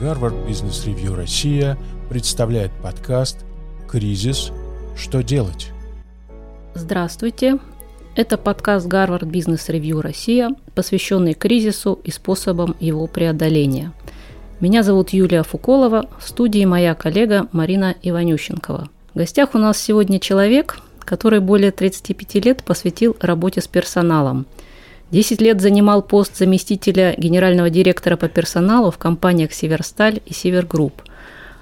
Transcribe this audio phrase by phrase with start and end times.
[0.00, 3.44] Гарвард Бизнес Ревью Россия представляет подкаст
[3.88, 4.50] «Кризис.
[4.96, 5.70] Что делать?».
[6.74, 7.58] Здравствуйте.
[8.16, 13.92] Это подкаст Гарвард Бизнес Ревью Россия, посвященный кризису и способам его преодоления.
[14.60, 18.88] Меня зовут Юлия Фуколова, в студии моя коллега Марина Иванющенкова.
[19.14, 24.46] В гостях у нас сегодня человек, который более 35 лет посвятил работе с персоналом–
[25.12, 31.02] 10 лет занимал пост заместителя генерального директора по персоналу в компаниях «Северсталь» и «Севергрупп».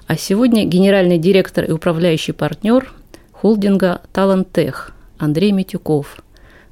[0.07, 2.93] А сегодня генеральный директор и управляющий партнер
[3.33, 6.23] холдинга «Талантех» Андрей Митюков.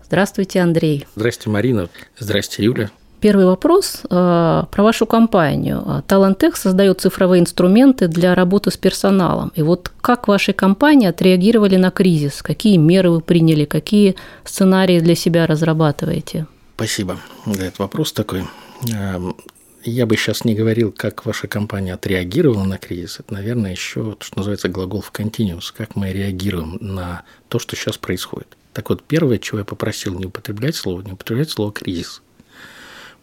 [0.06, 1.06] Здравствуйте, Андрей.
[1.18, 1.90] Здравствуйте, Марина.
[2.18, 2.90] Здравствуйте, Юля.
[3.20, 6.02] Первый вопрос э, про вашу компанию.
[6.08, 9.52] Талантех создает цифровые инструменты для работы с персоналом.
[9.54, 12.42] И вот как ваши компании отреагировали на кризис?
[12.42, 13.66] Какие меры вы приняли?
[13.66, 16.48] Какие сценарии для себя разрабатываете?
[16.80, 18.46] Спасибо за этот вопрос такой.
[18.90, 19.36] Эм,
[19.84, 23.20] я бы сейчас не говорил, как ваша компания отреагировала на кризис.
[23.20, 27.98] Это, наверное, еще, что называется, глагол в continuous, как мы реагируем на то, что сейчас
[27.98, 28.56] происходит.
[28.72, 32.22] Так вот, первое, чего я попросил не употреблять слово, не употреблять слово «кризис».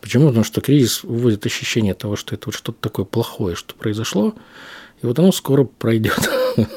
[0.03, 0.27] Почему?
[0.27, 4.35] Потому что кризис вводит ощущение того, что это вот что-то такое плохое, что произошло,
[5.01, 6.29] и вот оно скоро пройдет.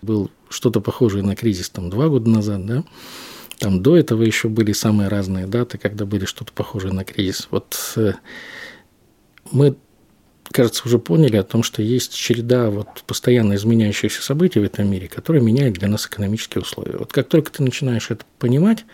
[0.00, 2.84] Был что-то похожее на кризис там два года назад, да,
[3.62, 7.46] там до этого еще были самые разные даты, когда были что-то похожее на кризис.
[7.52, 8.14] Вот э,
[9.52, 9.76] мы,
[10.50, 15.06] кажется, уже поняли о том, что есть череда вот постоянно изменяющихся событий в этом мире,
[15.06, 16.96] которые меняют для нас экономические условия.
[16.98, 18.84] Вот как только ты начинаешь это понимать,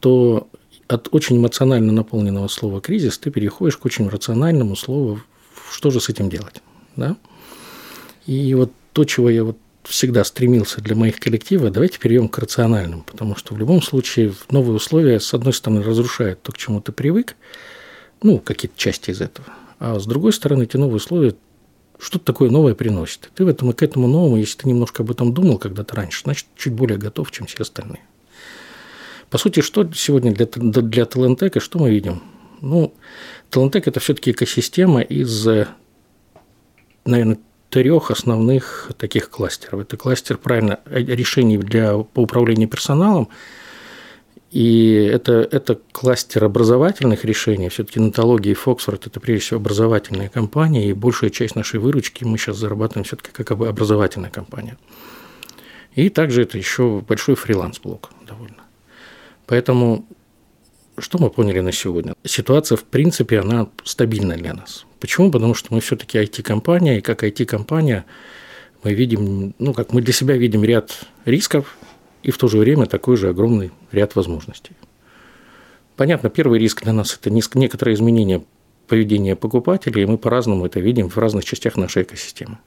[0.00, 0.48] то
[0.88, 5.20] от очень эмоционально наполненного слова «кризис» ты переходишь к очень рациональному слову
[5.70, 6.62] «что же с этим делать?».
[6.96, 7.18] Да?
[8.24, 13.02] И вот то, чего я вот всегда стремился для моих коллективов, давайте перейдем к рациональному,
[13.02, 16.92] потому что в любом случае новые условия, с одной стороны, разрушают то, к чему ты
[16.92, 17.36] привык,
[18.22, 21.34] ну, какие-то части из этого, а с другой стороны, эти новые условия
[21.98, 23.30] что-то такое новое приносят.
[23.34, 26.22] Ты в этом и к этому новому, если ты немножко об этом думал когда-то раньше,
[26.24, 28.00] значит, чуть более готов, чем все остальные.
[29.28, 32.22] По сути, что сегодня для, для Талантека, что мы видим?
[32.60, 32.94] Ну,
[33.50, 35.46] Талантек– это все-таки экосистема из,
[37.04, 37.38] наверное,
[37.70, 39.80] трех основных таких кластеров.
[39.80, 43.28] Это кластер правильно решений для, по управлению персоналом,
[44.50, 47.68] и это, это кластер образовательных решений.
[47.68, 52.36] Все-таки Натология и Фоксфорд– это прежде всего образовательные компании, и большая часть нашей выручки мы
[52.36, 54.76] сейчас зарабатываем все-таки как образовательная компания.
[55.94, 58.62] И также это еще большой фриланс-блок довольно.
[59.46, 60.04] Поэтому
[61.00, 62.14] что мы поняли на сегодня?
[62.24, 64.86] Ситуация, в принципе, она стабильна для нас.
[65.00, 65.30] Почему?
[65.30, 68.04] Потому что мы все-таки IT-компания, и как IT-компания
[68.82, 71.76] мы видим, ну, как мы для себя видим ряд рисков
[72.22, 74.72] и в то же время такой же огромный ряд возможностей.
[75.96, 78.42] Понятно, первый риск для нас– это некоторое изменение
[78.88, 82.58] поведения покупателей, и мы по-разному это видим в разных частях нашей экосистемы.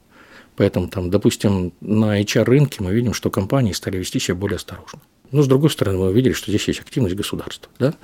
[0.56, 5.00] Поэтому, там, допустим, на HR-рынке мы видим, что компании стали вести себя более осторожно.
[5.34, 7.72] Но, с другой стороны, мы увидели, что здесь есть активность государства.
[7.80, 7.96] Да?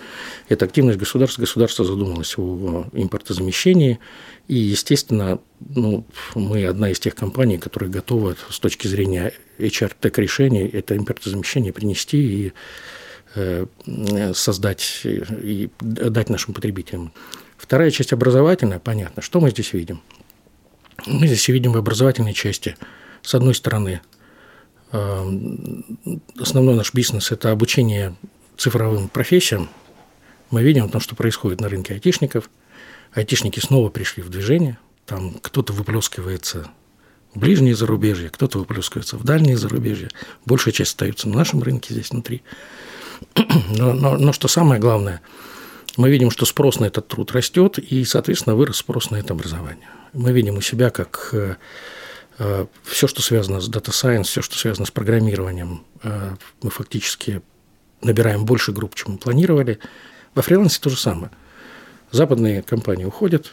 [0.49, 3.99] Эта активность государства, государство задумалось о импортозамещении,
[4.47, 10.67] и, естественно, ну, мы одна из тех компаний, которые готовы с точки зрения HR-тек решений
[10.67, 12.53] это импортозамещение принести и
[13.35, 13.67] э,
[14.33, 17.13] создать и дать нашим потребителям.
[17.57, 19.21] Вторая часть образовательная, понятно.
[19.21, 20.01] Что мы здесь видим?
[21.05, 22.75] Мы здесь видим в образовательной части,
[23.21, 24.01] с одной стороны,
[24.91, 28.15] основной наш бизнес– это обучение
[28.57, 29.69] цифровым профессиям.
[30.51, 32.49] Мы видим то, что происходит на рынке айтишников.
[33.13, 34.77] Айтишники снова пришли в движение.
[35.05, 36.69] Там кто-то выплескивается
[37.33, 40.09] в ближние зарубежья, кто-то выплескивается в дальние зарубежья.
[40.45, 42.41] Большая часть остается на нашем рынке здесь внутри.
[43.69, 45.21] Но, но, но что самое главное,
[45.97, 49.89] мы видим, что спрос на этот труд растет, и, соответственно, вырос спрос на это образование.
[50.13, 51.55] Мы видим у себя, как Э,
[52.83, 57.41] все, что связано с Data Science, все, что связано с программированием, э, мы фактически
[58.01, 59.79] набираем больше групп, чем мы планировали.
[60.35, 61.31] Во фрилансе то же самое.
[62.11, 63.51] Западные компании уходят,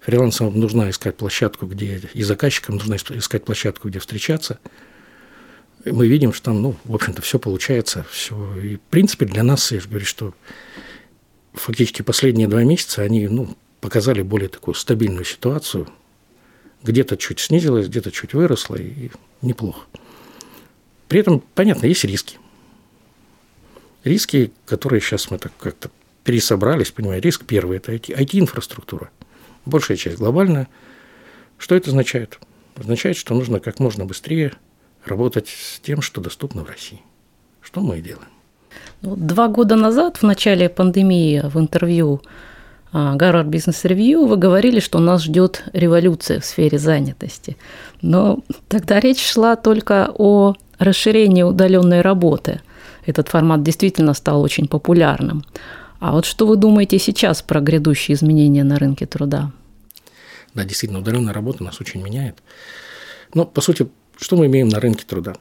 [0.00, 4.60] фрилансам нужно искать площадку, где и заказчикам нужно искать площадку, где встречаться.
[5.84, 8.06] Мы видим, что там, ну, в общем-то, все получается.
[8.08, 8.56] Все.
[8.56, 10.32] И, в принципе, для нас, я же говорю, что
[11.54, 15.88] фактически последние два месяца они ну, показали более такую стабильную ситуацию–
[16.82, 19.86] где-то чуть снизилось, где-то чуть выросло, и неплохо.
[21.08, 22.38] При этом, понятно, есть риски.
[24.04, 25.90] Риски, которые сейчас мы так как-то
[26.24, 29.10] пересобрались, понимаете, риск первый– это IT-инфраструктура.
[29.64, 30.68] Большая часть глобальная.
[31.58, 32.38] Что это означает?
[32.76, 34.52] Означает, что нужно как можно быстрее
[35.04, 37.00] работать с тем, что доступно в России.
[37.60, 38.28] Что мы и делаем.
[39.02, 42.22] Ну, два года назад, в начале пандемии, в интервью
[42.92, 47.56] Гарвард Бизнес Ревью, вы говорили, что нас ждет революция в сфере занятости.
[48.02, 52.60] Но тогда речь шла только о расширении удаленной работы.
[53.06, 55.44] Этот формат действительно стал очень популярным.
[56.00, 59.52] А вот что вы думаете сейчас про грядущие изменения на рынке труда?
[60.52, 62.42] Да, действительно, удаленная работа нас очень меняет.
[63.32, 65.34] Но, по сути, что мы имеем на рынке труда?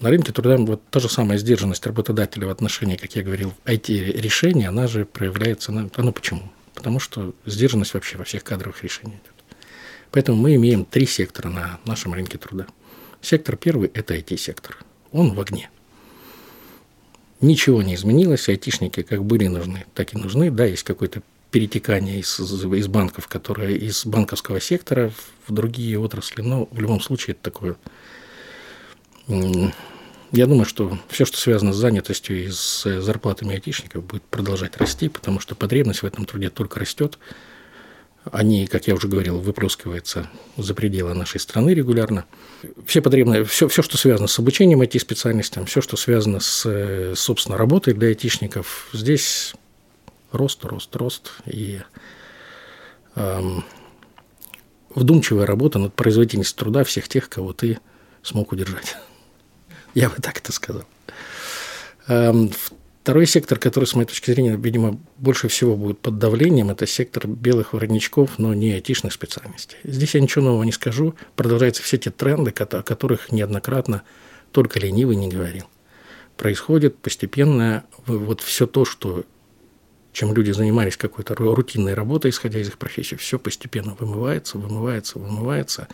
[0.00, 4.64] На рынке труда вот та же самая сдержанность работодателя в отношении, как я говорил, IT-решений,
[4.64, 5.70] она же проявляется...
[5.70, 5.90] На...
[5.94, 6.42] А ну почему?
[6.74, 9.56] Потому что сдержанность вообще во всех кадровых решениях идет.
[10.10, 12.66] Поэтому мы имеем три сектора на нашем рынке труда.
[13.20, 14.78] Сектор первый– это IT-сектор.
[15.12, 15.70] Он в огне.
[17.40, 20.50] Ничего не изменилось, айтишники как были нужны, так и нужны.
[20.50, 25.12] Да, есть какое-то перетекание из, из банков, которые из банковского сектора
[25.46, 27.76] в другие отрасли, но в любом случае это такое
[30.34, 35.08] я думаю, что все, что связано с занятостью и с зарплатами айтишников, будет продолжать расти,
[35.08, 37.18] потому что потребность в этом труде только растет.
[38.32, 42.24] Они, как я уже говорил, выплескиваются за пределы нашей страны регулярно.
[42.86, 47.94] Все потребные, все, все, что связано с обучением IT-специальностям, все, что связано с, собственно, работой
[47.94, 49.54] для айтишников, здесь
[50.32, 51.32] рост, рост, рост.
[51.46, 51.80] И
[53.14, 53.64] эм,
[54.94, 57.78] вдумчивая работа над производительностью труда всех тех, кого ты
[58.22, 58.96] смог удержать.
[59.94, 60.84] Я бы так это сказал.
[62.08, 62.50] Эм,
[63.02, 67.26] второй сектор, который, с моей точки зрения, видимо, больше всего будет под давлением, это сектор
[67.26, 69.78] белых воротничков, но не айтишных специальностей.
[69.84, 71.14] Здесь я ничего нового не скажу.
[71.36, 74.02] Продолжаются все те тренды, о которых неоднократно
[74.52, 75.64] только ленивый не говорил.
[76.36, 79.24] Происходит постепенно вот все то, что
[80.12, 85.88] чем люди занимались какой-то рутинной работой, исходя из их профессии, все постепенно вымывается, вымывается, вымывается.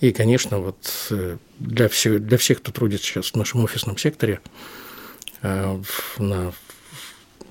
[0.00, 4.40] И, конечно, вот э, для всех, для всех, кто трудится сейчас в нашем офисном секторе,
[5.42, 5.82] э,
[6.18, 6.52] на,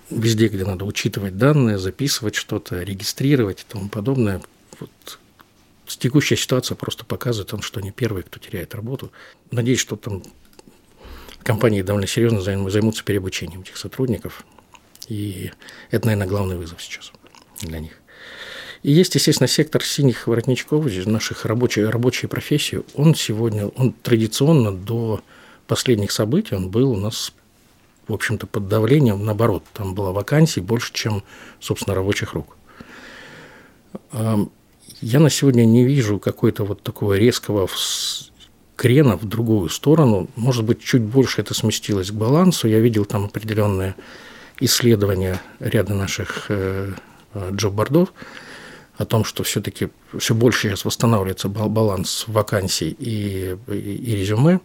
[0.09, 4.41] везде, где надо учитывать данные, записывать что-то, регистрировать и тому подобное,
[4.79, 5.19] вот,
[5.85, 9.11] текущая ситуация просто показывает, что они первые, кто теряет работу.
[9.51, 10.23] Надеюсь, что там
[11.43, 14.45] компании довольно серьезно займутся переобучением этих сотрудников.
[15.07, 15.51] И
[15.91, 17.11] это, наверное, главный вызов сейчас
[17.61, 17.99] для них.
[18.83, 22.83] И есть, естественно, сектор синих воротничков, наших рабочих, рабочей профессии.
[22.95, 25.21] Он сегодня, он традиционно до
[25.67, 27.33] последних событий, он был у нас,
[28.07, 31.23] в общем-то, под давлением, наоборот, там была вакансий больше, чем,
[31.61, 32.57] собственно, рабочих рук.
[35.01, 37.67] Я на сегодня не вижу какой-то вот такого резкого
[38.75, 40.29] крена в другую сторону.
[40.35, 42.67] Может быть, чуть больше это сместилось к балансу.
[42.67, 43.95] Я видел там определенные
[44.59, 46.93] исследования ряда наших э,
[47.33, 48.13] э, джоб-бордов,
[48.97, 54.59] о том, что все-таки все больше сейчас восстанавливается баланс вакансий и, и, и резюме,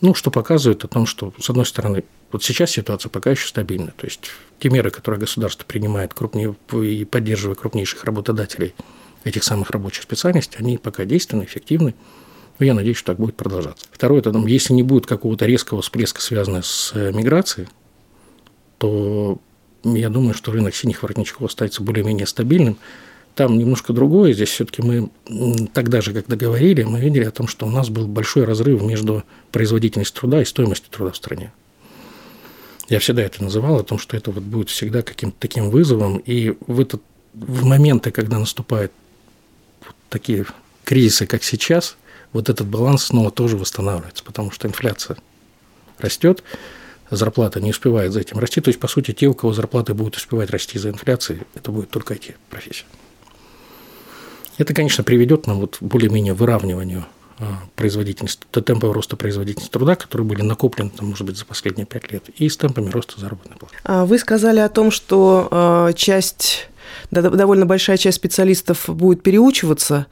[0.00, 3.92] ну, что показывает о том, что, с одной стороны, вот сейчас ситуация пока еще стабильна.
[3.96, 8.74] То есть те меры, которые государство принимает крупнее, и поддерживая крупнейших работодателей
[9.24, 11.94] этих самых рабочих специальностей, они пока действенны, эффективны.
[12.58, 13.86] Но я надеюсь, что так будет продолжаться.
[13.92, 17.68] Второе, это, если не будет какого-то резкого всплеска, связанного с э, миграцией,
[18.78, 19.38] то
[19.84, 22.76] я думаю, что рынок синих воротничков останется более-менее стабильным,
[23.34, 24.32] там немножко другое.
[24.32, 25.10] Здесь все-таки мы
[25.72, 29.24] тогда же, когда говорили, мы видели о том, что у нас был большой разрыв между
[29.50, 31.52] производительностью труда и стоимостью труда в стране.
[32.88, 36.18] Я всегда это называл, о том, что это вот будет всегда каким-то таким вызовом.
[36.18, 37.02] И в, этот,
[37.32, 38.92] в моменты, когда наступают
[39.86, 40.44] вот такие
[40.84, 41.96] кризисы, как сейчас,
[42.32, 45.16] вот этот баланс снова тоже восстанавливается, потому что инфляция
[45.98, 46.42] растет,
[47.10, 48.60] зарплата не успевает за этим расти.
[48.60, 51.90] То есть, по сути, те, у кого зарплаты будут успевать расти за инфляцией, это будет
[51.90, 52.84] только эти профессии.
[54.62, 57.04] Это, конечно, приведет нам вот более-менее выравниванию
[57.40, 62.12] а, производительности, темпов роста производительности труда, которые были накоплены, там, может быть, за последние пять
[62.12, 63.74] лет, и с темпами роста заработной платы.
[63.82, 66.68] А вы сказали о том, что а, часть,
[67.10, 70.06] довольно большая часть специалистов будет переучиваться.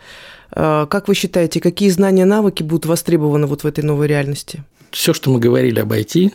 [0.51, 4.65] Как вы считаете, какие знания, навыки будут востребованы вот в этой новой реальности?
[4.91, 6.33] Все, что мы говорили об IT,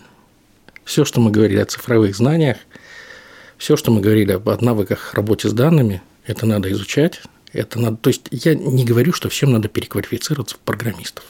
[0.86, 2.56] все, что мы говорили о цифровых знаниях,
[3.58, 7.20] все, что мы говорили об навыках работе с данными, это надо изучать,
[7.56, 11.24] это надо, то есть я не говорю, что всем надо переквалифицироваться в программистов.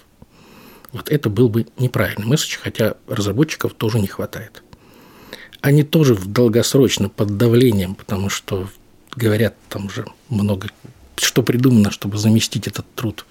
[0.91, 4.63] Вот это был бы неправильный месседж, хотя разработчиков тоже не хватает.
[5.61, 8.69] Они тоже в долгосрочно под давлением, потому что
[9.15, 10.69] говорят там уже много,
[11.17, 13.25] что придумано, чтобы заместить этот труд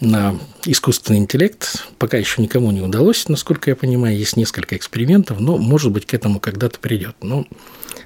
[0.00, 1.86] на искусственный интеллект.
[1.98, 6.14] Пока еще никому не удалось, насколько я понимаю, есть несколько экспериментов, но, может быть, к
[6.14, 7.16] этому когда-то придет.
[7.22, 7.46] Но,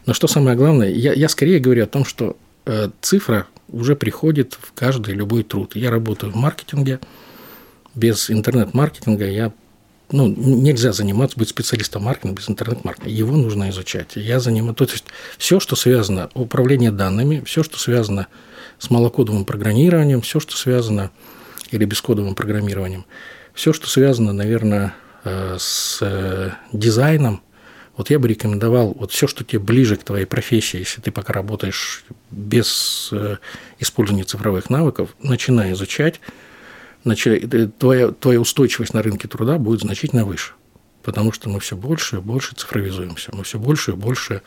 [0.04, 4.56] но что самое главное, я, я скорее говорю о том, что э, цифра уже приходит
[4.60, 5.76] в каждый любой труд.
[5.76, 7.00] Я работаю в маркетинге.
[7.94, 9.52] Без интернет-маркетинга я
[10.10, 13.10] ну, нельзя заниматься, быть специалистом маркетинга без интернет-маркетинга.
[13.10, 14.12] Его нужно изучать.
[14.14, 15.04] Я занимаюсь, то есть
[15.38, 18.28] все, что связано управление данными, все, что связано
[18.78, 21.10] с малокодовым программированием, все, что связано
[21.70, 23.04] или бескодовым программированием,
[23.54, 24.94] все, что связано, наверное,
[25.24, 27.42] э, с э, дизайном,
[27.96, 31.32] вот я бы рекомендовал, вот все, что тебе ближе к твоей профессии, если ты пока
[31.32, 33.38] работаешь без э,
[33.78, 36.20] использования цифровых навыков, начинай изучать,
[37.78, 40.52] твоя, твоя устойчивость на рынке труда будет значительно выше.
[41.02, 44.42] Потому что мы все больше и больше цифровизуемся, мы все больше и больше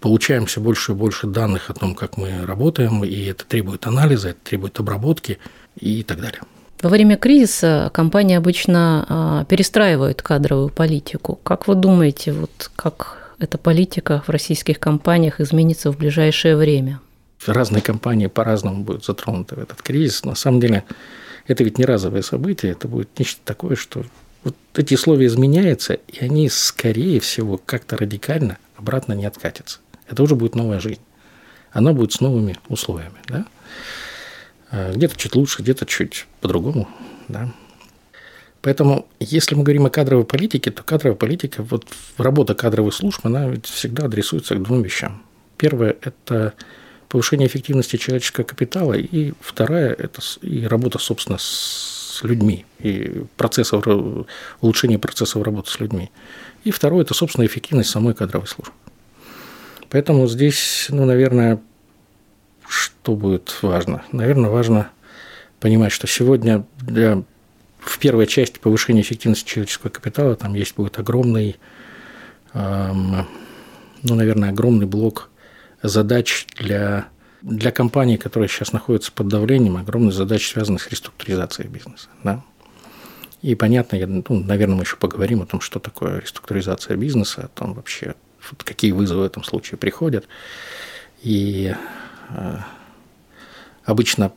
[0.00, 4.30] получаем все больше и больше данных о том, как мы работаем, и это требует анализа,
[4.30, 5.38] это требует обработки
[5.76, 6.42] и так далее.
[6.80, 11.40] Во время кризиса компании обычно а, перестраивают кадровую политику.
[11.42, 17.00] Как вы думаете, вот как эта политика в российских компаниях изменится в ближайшее время?
[17.46, 20.24] Разные компании по-разному будут затронуты в этот кризис.
[20.24, 20.84] На самом деле,
[21.46, 24.04] это ведь не разовое событие, это будет нечто такое, что
[24.44, 29.80] вот эти условия изменяются, и они, скорее всего, как-то радикально обратно не откатятся.
[30.08, 31.00] Это уже будет новая жизнь.
[31.72, 33.18] Она будет с новыми условиями.
[33.26, 33.44] Да?
[34.70, 36.88] А где-то чуть лучше, где-то чуть по-другому.
[37.28, 37.50] Да?
[38.60, 43.48] Поэтому, если мы говорим о кадровой политике, то кадровая политика, вот работа кадровых служб, она
[43.48, 45.22] ведь всегда адресуется к двум вещам.
[45.56, 46.54] Первое– это
[47.08, 53.86] повышение эффективности человеческого капитала, и вторая– это и работа, собственно, с людьми, и процессов,
[54.60, 56.10] улучшение процессов работы с людьми.
[56.64, 58.74] И второе– это, собственно, эффективность самой кадровой службы.
[59.88, 61.60] Поэтому здесь, ну, наверное,
[62.68, 64.04] что будет важно?
[64.12, 64.90] Наверное, важно
[65.60, 67.22] понимать, что сегодня для,
[67.78, 71.56] в первой части повышения эффективности человеческого капитала там есть будет огромный,
[72.54, 73.26] эм,
[74.02, 75.30] ну, наверное, огромный блок
[75.82, 77.08] задач для,
[77.42, 82.08] для компаний, которые сейчас находятся под давлением, огромные задачи, связанные с реструктуризацией бизнеса.
[82.22, 82.42] Да?
[83.42, 87.48] И понятно, я, ну, наверное, мы еще поговорим о том, что такое реструктуризация бизнеса, о
[87.48, 88.14] том вообще,
[88.64, 90.26] какие вызовы в этом случае приходят.
[91.22, 91.74] И
[93.84, 94.32] обычно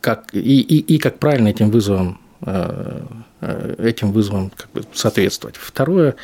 [0.00, 3.02] как, и, и, и как правильно этим вызовам э,
[3.40, 5.56] э этим вызовам как бы соответствовать.
[5.56, 6.16] Второе,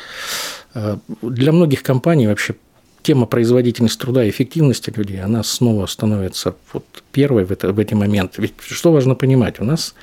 [0.75, 2.55] э, для многих компаний вообще
[3.01, 7.93] тема производительности труда и эффективности людей, она снова становится вот первой в, это, в эти
[7.93, 8.41] моменты.
[8.41, 9.95] Ведь что важно понимать, у нас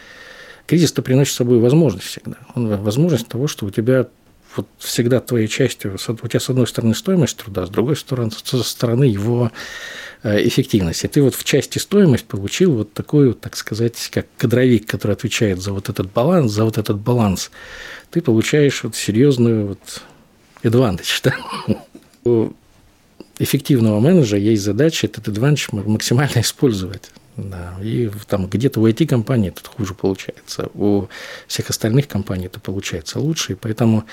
[0.67, 2.37] кризис-то приносит с собой возможность всегда.
[2.55, 4.07] Он, возможность того, что у тебя
[4.57, 8.63] вот всегда твоей частью, у тебя с одной стороны стоимость труда, с другой стороны, со
[8.63, 9.51] стороны его
[10.23, 11.07] э, эффективности.
[11.07, 12.93] Ты вот в части стоимость получил вот
[13.29, 17.51] вот, так сказать, как кадровик, который отвечает за вот этот баланс, за вот этот баланс.
[18.11, 20.03] Ты получаешь вот серьезную вот
[20.63, 21.21] advantage,
[22.25, 22.51] да?
[23.39, 27.11] эффективного менеджера есть задача этот advantage максимально использовать.
[27.37, 31.09] Да, и там где-то у IT-компании это хуже получается, у
[31.47, 34.05] всех остальных компаний это получается лучше, и поэтому,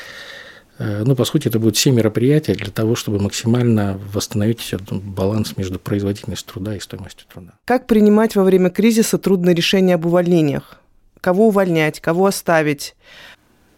[0.77, 5.79] э, ну, по сути, это будет все мероприятия для того, чтобы максимально восстановить баланс между
[5.79, 7.53] производительностью труда и стоимостью труда.
[7.63, 10.81] Как принимать во время кризиса трудные решения об увольнениях?
[11.21, 12.93] Кого увольнять, кого оставить?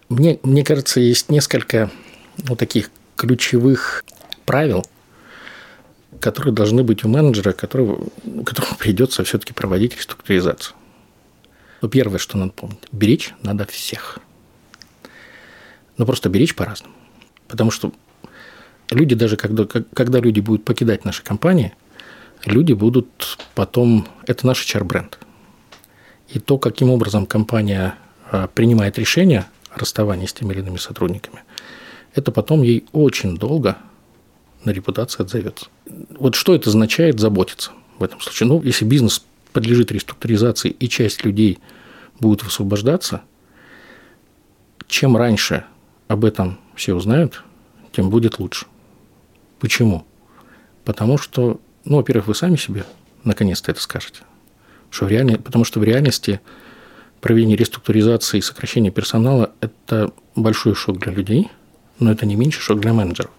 [0.09, 1.91] Мне, мне кажется, есть несколько
[2.49, 4.03] ну, таких ключевых
[4.45, 4.83] правил–
[6.25, 8.07] которые должны быть у менеджера, которого,
[8.43, 10.75] которому придется все-таки проводить реструктуризацию.
[11.83, 14.17] Ну, первое, что надо помнить, беречь надо всех.
[15.97, 16.95] Но просто беречь по-разному.
[17.47, 17.91] Потому что
[18.89, 21.75] люди, даже когда, когда люди будут покидать наши компании,
[22.43, 24.07] люди будут потом...
[24.25, 25.19] Это наш HR-бренд.
[26.29, 27.99] И то, каким образом компания
[28.31, 31.43] а, принимает решение о расставании с теми или иными сотрудниками,
[32.15, 33.77] это потом ей очень долго
[34.65, 35.67] на репутации отзовется.
[36.09, 38.47] Вот что это означает заботиться в этом случае?
[38.47, 41.59] Ну, если бизнес подлежит реструктуризации и часть людей
[42.19, 43.21] будет высвобождаться,
[44.87, 45.65] чем раньше
[46.07, 47.43] об этом все узнают,
[47.91, 48.65] тем будет лучше.
[49.59, 50.05] Почему?
[50.83, 52.85] Потому что, ну, во-первых, вы сами себе
[53.23, 54.21] наконец-то это скажете.
[54.89, 56.41] Что в реальности, потому что в реальности
[57.21, 61.49] проведение реструктуризации и сокращение персонала– это большой шок для людей,
[61.99, 63.31] но это не меньше шок для менеджеров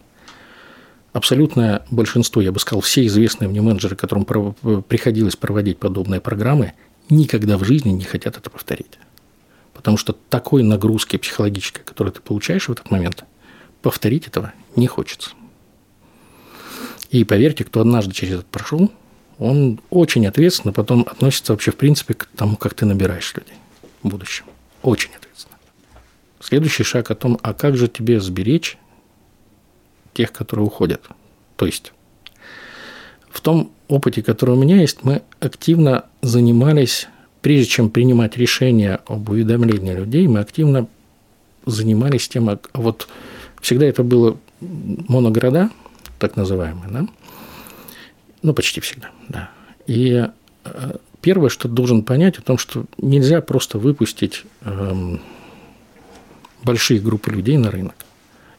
[1.16, 6.74] абсолютное большинство, я бы сказал, все известные мне менеджеры, которым приходилось проводить подобные программы,
[7.08, 8.98] никогда в жизни не хотят это повторить.
[9.72, 13.24] Потому что такой нагрузки психологической, которую ты получаешь в этот момент,
[13.80, 15.30] повторить этого не хочется.
[17.10, 18.92] И поверьте, кто однажды через это прошел,
[19.38, 23.56] он очень ответственно потом относится вообще в принципе к тому, как ты набираешь людей
[24.02, 24.44] в будущем.
[24.82, 25.56] Очень ответственно.
[26.40, 28.76] Следующий шаг о том, а как же тебе сберечь
[30.16, 31.02] тех, которые уходят.
[31.56, 31.92] То есть
[33.28, 37.08] в том опыте, который у меня есть, мы активно занимались,
[37.42, 40.88] прежде чем принимать решение об уведомлении людей, мы активно
[41.66, 43.08] занимались тем, а вот
[43.60, 45.70] всегда это было моногорода,
[46.18, 47.06] так называемые, да?
[48.42, 49.50] Ну, почти всегда, да.
[49.86, 50.28] И
[50.64, 55.20] э, первое, что должен понять, о том, что нельзя просто выпустить эм,
[56.62, 57.96] большие группы людей на рынок.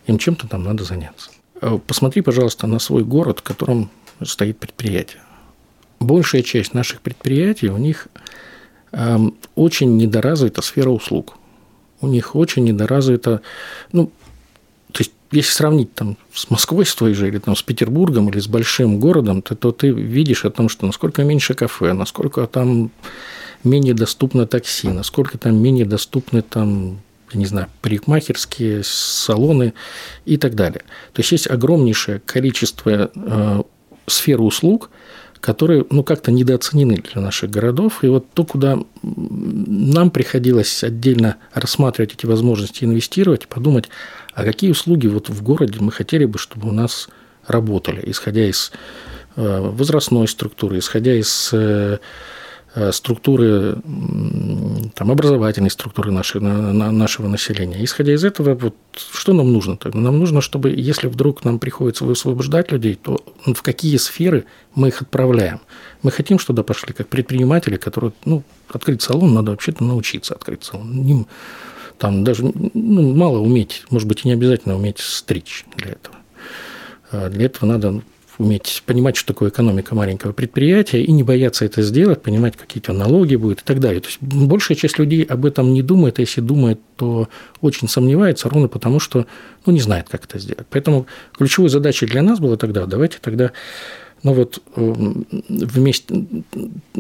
[0.05, 1.31] Им чем-то там надо заняться.
[1.61, 3.89] Э, посмотри, пожалуйста, на свой город, в котором
[4.23, 5.21] стоит предприятие.
[5.99, 8.07] Большая часть наших предприятий, у них
[8.91, 11.37] эм, очень недоразвита сфера услуг.
[12.01, 13.41] У них очень недоразвита,
[13.91, 14.11] ну,
[14.91, 18.39] то есть, если сравнить там с Москвой с той же, или там с Петербургом, или
[18.39, 22.91] с большим городом, то, то ты видишь о том, что насколько меньше кафе, насколько там
[23.63, 26.99] менее доступно такси, насколько там менее доступны там
[27.33, 29.73] не знаю, парикмахерские, салоны
[30.25, 30.81] и так далее.
[31.13, 33.61] То есть есть огромнейшее количество э,
[34.07, 34.89] сфер услуг,
[35.39, 38.03] которые ну, как-то недооценены для наших городов.
[38.03, 43.89] И вот то, куда нам приходилось отдельно рассматривать эти возможности инвестировать, подумать,
[44.33, 47.09] а какие услуги вот в городе мы хотели бы, чтобы у нас
[47.45, 48.71] работали, исходя из
[49.35, 51.97] э, возрастной структуры, исходя из Э,
[52.91, 53.77] структуры,
[54.93, 57.83] там, образовательной структуры нашей, нашего населения.
[57.83, 59.77] Исходя из этого, вот, что нам нужно?
[59.93, 65.01] Нам нужно, чтобы, если вдруг нам приходится высвобождать людей, то в какие сферы мы их
[65.01, 65.59] отправляем?
[66.03, 70.91] Мы хотим, чтобы пошли как предприниматели, которые, ну, открыть салон надо вообще-то научиться открыть салон.
[70.91, 71.27] Ним,
[71.97, 76.15] там даже ну, мало уметь, может быть, и не обязательно уметь стричь для этого.
[77.11, 78.01] А для этого надо
[78.37, 83.35] уметь понимать, что такое экономика маленького предприятия, и не бояться это сделать, понимать, какие-то налоги
[83.35, 84.01] будут и так далее.
[84.01, 87.29] То есть большая часть людей об этом не думает, а если думает, то
[87.61, 89.25] очень сомневается, ровно потому, что
[89.65, 90.67] ну, не знает, как это сделать.
[90.69, 93.51] Поэтому ключевой задачей для нас было тогда, давайте тогда
[94.23, 96.25] ну вот эм, вместе,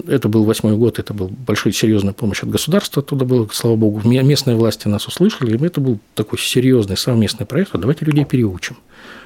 [0.07, 4.07] это был восьмой год, это был большой серьезная помощь от государства, туда было, слава богу,
[4.07, 8.77] местные власти нас услышали, и это был такой серьезный совместный проект, давайте людей переучим.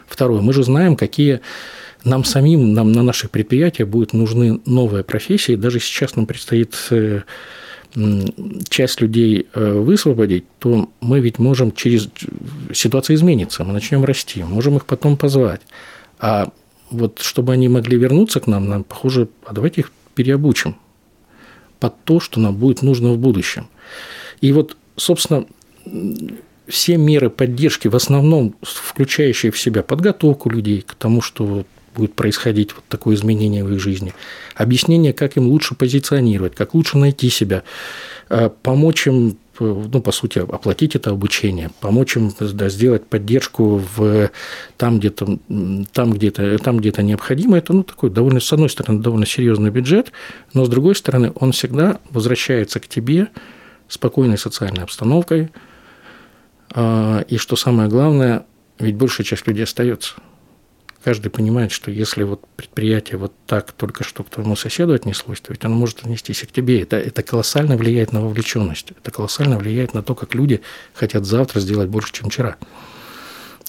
[0.08, 1.42] Второе, мы же знаем, какие
[2.04, 5.56] нам самим, нам на наших предприятиях будет нужны новые профессии.
[5.56, 7.22] Даже сейчас нам предстоит э,
[8.70, 12.10] часть людей э, высвободить, то мы ведь можем через...
[12.74, 15.62] Ситуация изменится, мы начнем расти, можем их потом позвать.
[16.20, 16.52] А
[16.90, 20.76] вот чтобы они могли вернуться к нам, нам, похоже, а давайте их переобучим
[21.80, 23.68] под то, что нам будет нужно в будущем.
[24.40, 25.46] И вот, собственно,
[26.68, 32.74] все меры поддержки, в основном включающие в себя подготовку людей к тому, что будет происходить
[32.74, 34.14] вот такое изменение в их жизни,
[34.56, 37.64] объяснение, как им лучше позиционировать, как лучше найти себя,
[38.30, 44.32] э, помочь им ну, по сути, оплатить это обучение, помочь им да, сделать поддержку в,
[44.78, 45.38] там, где-то,
[45.94, 47.58] там, где-то, там, где-то необходимо.
[47.58, 50.12] Это, ну, такой довольно, с одной стороны, довольно серьезный бюджет,
[50.54, 53.28] но с другой стороны, он всегда возвращается к тебе
[53.88, 55.52] спокойной социальной обстановкой.
[56.74, 58.46] А, и что самое главное,
[58.80, 60.16] ведь большая часть людей остается–
[61.04, 65.52] каждый понимает, что если вот предприятие вот так только что к твоему соседу отнеслось, то
[65.52, 66.82] ведь оно может отнестись и к тебе.
[66.82, 68.92] Это, это колоссально влияет на вовлеченность.
[68.92, 70.62] Это колоссально влияет на то, как люди
[70.94, 72.56] хотят завтра сделать больше, чем вчера.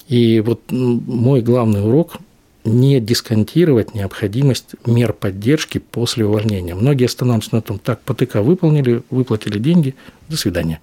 [0.08, 2.16] И вот мой главный урок–
[2.64, 6.74] не дисконтировать необходимость мер поддержки после увольнения.
[6.74, 9.94] Многие останавливаются на том, так, ПТК выполнили, выплатили деньги,
[10.28, 10.80] до свидания.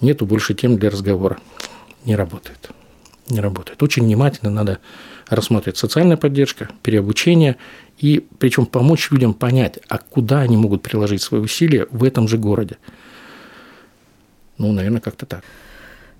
[0.00, 1.38] Нету больше тем для разговора.
[2.04, 2.70] Не работает.
[3.28, 3.82] Не работает.
[3.82, 4.78] Очень внимательно надо
[5.34, 7.56] рассматривать социальная поддержка, переобучение,
[7.98, 12.38] и причем помочь людям понять, а куда они могут приложить свои усилия в этом же
[12.38, 12.76] городе.
[14.58, 15.44] Ну, наверное, как-то так.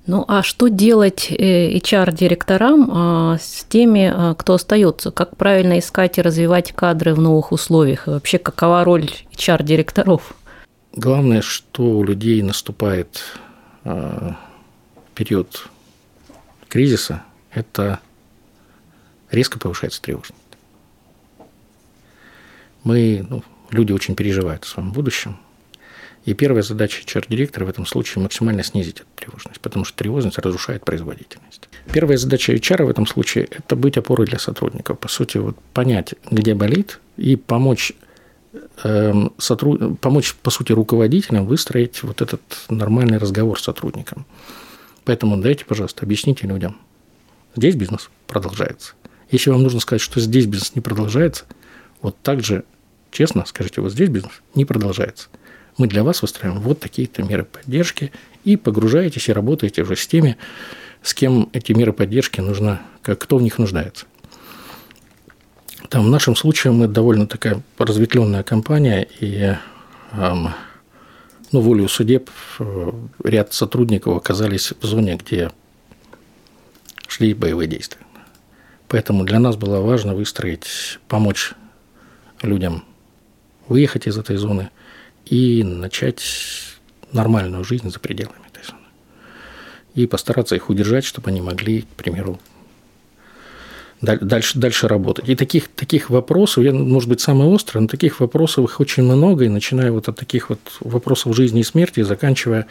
[0.07, 5.13] Ну а что делать э, HR-директорам а, с теми, а, кто остается?
[5.13, 8.09] Как правильно искать и развивать кадры в новых условиях?
[8.09, 10.35] И вообще, какова роль HR-директоров?
[10.95, 13.23] Главное, что у людей наступает
[13.85, 14.37] а,
[15.15, 15.69] период
[16.69, 17.23] кризиса,
[17.53, 18.01] это
[19.33, 20.41] резко повышается тревожность.
[22.85, 25.39] Мы, ну, люди очень переживают о своем будущем.
[26.25, 30.85] И первая задача HR-директора в этом случае максимально снизить эту тревожность, потому что тревожность разрушает
[30.85, 31.69] производительность.
[31.93, 35.01] Первая задача HR в этом случае– это быть опорой для сотрудников.
[35.01, 37.93] По сути, вот понять, где болит, и помочь
[38.85, 39.99] эм, сотруд...
[40.01, 44.25] помочь, по сути, руководителям выстроить вот этот нормальный разговор с сотрудником.
[45.05, 46.77] Поэтому дайте, пожалуйста, объясните людям.
[47.57, 48.95] Здесь бизнес продолжается.
[49.33, 51.47] Если вам нужно сказать, что здесь бизнес не продолжается,
[52.03, 52.65] вот так же
[53.11, 55.29] честно скажите, вот здесь бизнес не продолжается.
[55.79, 58.13] Мы для вас выстраиваем вот такие-то меры поддержки
[58.45, 60.37] и погружаетесь и работаете уже с теми,
[61.03, 64.05] с кем эти меры поддержки нужно, как, кто в них нуждается.
[65.89, 69.57] Там в нашем случае мы довольно такая разветвленная компания, и
[70.13, 70.51] эм,
[71.53, 72.93] ну, волю судеб э,
[73.25, 75.51] ряд сотрудников оказались в зоне, где
[77.09, 78.03] шли боевые действия.
[78.93, 81.53] Поэтому для нас было важно выстроить, помочь
[82.43, 82.85] людям
[83.67, 84.69] выехать из этой зоны
[85.25, 86.23] и начать
[87.11, 88.85] нормальную жизнь за пределами этой зоны.
[89.95, 92.39] И постараться их удержать, чтобы они могли, к примеру,
[94.03, 95.29] дальше, дальше работать.
[95.29, 99.45] И таких, таких вопросов, я, может быть, самый острый, но таких вопросов их очень много,
[99.45, 102.67] и начиная вот от таких вот вопросов жизни и смерти, заканчивая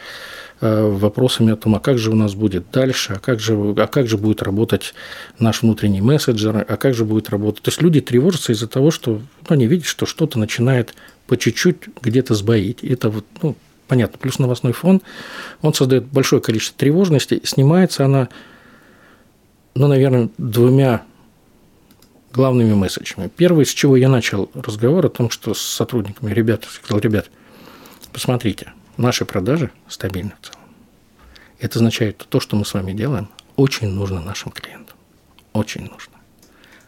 [0.60, 3.86] э, вопросами о том, а как же у нас будет дальше, а как же, а
[3.86, 4.94] как же будет работать
[5.38, 7.62] наш внутренний мессенджер, а как же будет работать.
[7.62, 10.94] То есть люди тревожатся из-за того, что ну, они видят, что что-то начинает
[11.26, 12.80] по чуть-чуть где-то сбоить.
[12.82, 13.56] И это вот, ну,
[13.88, 14.18] понятно.
[14.18, 15.00] Плюс новостной фон,
[15.62, 17.40] он создает большое количество тревожности.
[17.42, 18.28] Снимается она,
[19.74, 21.02] ну, наверное, двумя
[22.32, 23.28] главными месседжами.
[23.28, 27.30] Первый, с чего я начал разговор о том, что с сотрудниками, ребята, сказал, ребят,
[28.12, 30.60] посмотрите, наши продажи стабильны в целом.
[31.58, 34.96] Это означает, то, что мы с вами делаем, очень нужно нашим клиентам.
[35.52, 36.14] Очень нужно.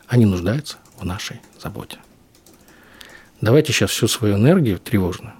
[0.08, 1.98] Они нуждаются в нашей заботе.
[3.40, 5.34] Давайте сейчас всю свою энергию тревожную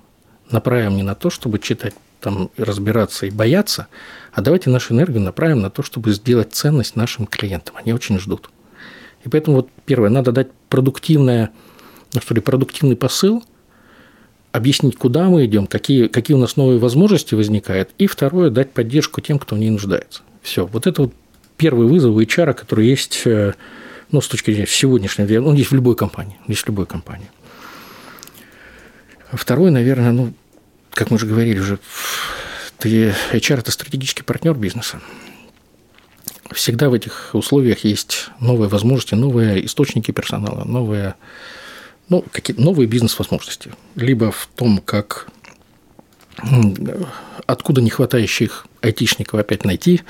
[0.51, 3.89] направим не на то, чтобы читать там разбираться и бояться,
[4.33, 7.77] а давайте нашу энергию направим на то, чтобы сделать ценность нашим клиентам.
[7.77, 8.51] Они очень ждут.
[9.25, 11.51] И поэтому вот первое, надо дать продуктивное,
[12.13, 13.43] ну что ли, продуктивный посыл,
[14.53, 17.91] объяснить, куда мы идем, какие, какие у нас новые возможности возникают.
[17.99, 20.23] И второе, дать поддержку тем, кто в ней нуждается.
[20.43, 20.67] Все.
[20.67, 21.15] Вот это вот
[21.57, 23.55] первый вызов HR, который есть э,
[24.11, 27.31] ну, с точки зрения сегодняшнего дня, он есть в любой компании, есть в любой компании.
[29.33, 30.35] Второе, наверное, ну,
[30.93, 31.79] как мы уже говорили уже,
[32.79, 35.01] ты, HR– это стратегический партнер бизнеса
[36.53, 41.15] всегда в этих условиях есть новые возможности, новые источники персонала, новые,
[42.09, 43.73] ну, какие новые бизнес-возможности.
[43.95, 45.29] Либо в том, как
[47.47, 50.03] откуда не хватающих айтишников опять найти,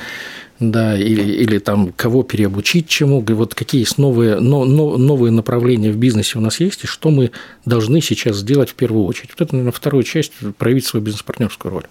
[0.61, 5.91] да, или, или там кого переобучить чему, вот какие есть новые, но, но, новые направления
[5.91, 7.31] в бизнесе у нас есть, и что мы
[7.65, 9.31] должны сейчас сделать в первую очередь.
[9.31, 11.87] Вот это, наверное, вторая часть– проявить свою бизнес-партнерскую роль.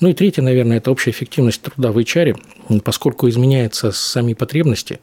[0.00, 5.00] Ну и третье, наверное, это общая эффективность труда в HR, поскольку изменяются сами потребности,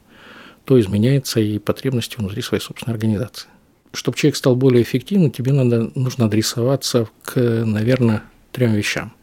[0.66, 3.48] то изменяются и потребности внутри своей собственной организации.
[3.94, 9.14] Чтобы человек стал более эффективным, тебе надо, нужно адресоваться к, наверное, трем вещам.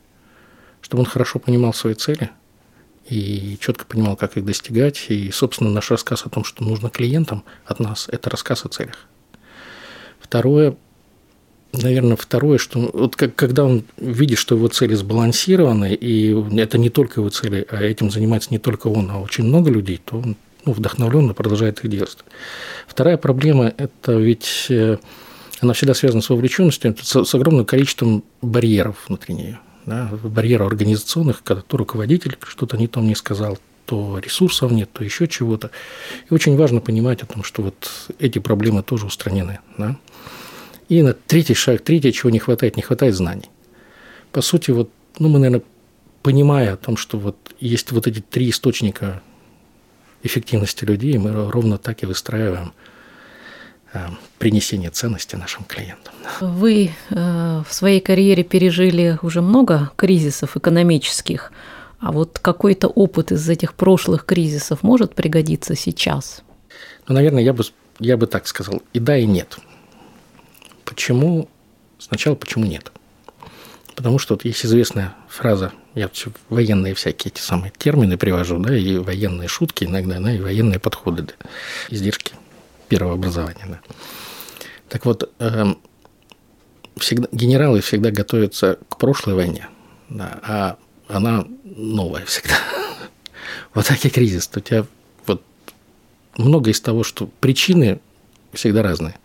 [0.81, 2.31] Чтобы он хорошо понимал свои цели
[3.09, 5.07] и четко понимал, как их достигать.
[5.09, 9.07] И, собственно, наш рассказ о том, что нужно клиентам от нас, это рассказ о целях.
[10.21, 10.77] Второе,
[11.73, 16.91] наверное, второе, что вот как, когда он видит, что его цели сбалансированы, и это не
[16.91, 20.37] только его цели, а этим занимается не только он, а очень много людей, то он
[20.65, 22.17] ну, вдохновленно продолжает их делать.
[22.87, 24.99] Вторая проблема– это ведь э,
[25.61, 29.61] она всегда связана с вовлеченностью, с, с огромным количеством барьеров внутри нее.
[29.87, 35.03] Да, барьеров организационных, когда то руководитель что-то не то мне сказал, то ресурсов нет, то
[35.03, 35.71] еще чего-то.
[36.31, 39.59] И очень важно понимать о том, что вот эти проблемы тоже устранены.
[39.77, 39.97] Да?
[40.93, 43.49] И на третий шаг, третье, чего не хватает, не хватает знаний.
[44.31, 45.63] По сути, вот, ну, мы, наверное,
[46.23, 49.23] понимая о том, что вот есть вот эти три источника
[50.23, 52.75] эффективности людей, мы ровно так и выстраиваем
[53.95, 54.01] э,
[54.39, 56.13] принесение ценности нашим клиентам.
[56.43, 61.53] Вы э, в своей карьере пережили уже много кризисов экономических,
[62.01, 66.43] а вот какой-то опыт из этих прошлых кризисов может пригодиться сейчас?
[67.09, 67.65] Ну, наверное, я бы,
[67.99, 69.59] я бы так сказал, и да, и нет.
[70.85, 71.49] Почему?
[71.99, 72.93] Сначала почему нет?
[73.95, 76.11] Потому что вот есть известная фраза, я
[76.49, 81.23] военные всякие эти самые термины привожу, да, и военные шутки иногда, да, и военные подходы,
[81.23, 81.33] да,
[81.91, 82.35] издержки
[82.89, 83.81] первого образования, да.
[84.89, 85.75] Так вот, э,
[86.97, 89.69] всегда, генералы всегда готовятся к прошлой войне,
[90.09, 92.57] да, а она новая всегда.
[93.75, 94.51] Вот так и кризис.
[94.55, 94.85] У тебя
[95.27, 95.43] вот
[96.37, 98.01] много из того, что причины
[98.53, 99.15] всегда разные–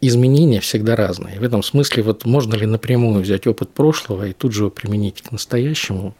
[0.00, 1.40] изменения всегда разные.
[1.40, 5.22] В этом смысле вот можно ли напрямую взять опыт прошлого и тут же его применить
[5.22, 6.14] к настоящему?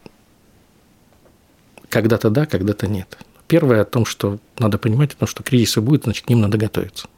[1.89, 3.19] Когда-то да, когда-то нет.
[3.47, 6.59] Первое о том, что надо понимать, о том, что кризисы будут, значит, к ним надо
[6.59, 7.09] готовиться.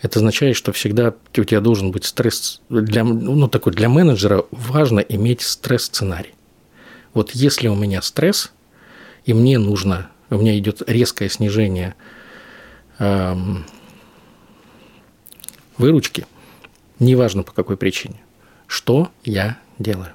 [0.00, 5.00] Это означает, что всегда у тебя должен быть стресс для, ну, такой, для менеджера важно
[5.00, 6.34] иметь стресс-сценарий.
[7.14, 8.52] Вот если у меня стресс,
[9.24, 11.96] и мне нужно, у меня идет резкое снижение
[13.00, 13.64] эм,
[15.78, 16.26] выручки,
[16.98, 18.20] неважно по какой причине,
[18.66, 20.12] что я делаю?